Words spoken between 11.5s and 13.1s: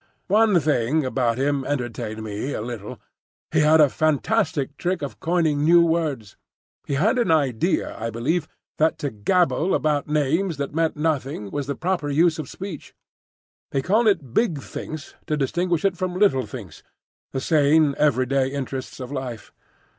was the proper use of speech.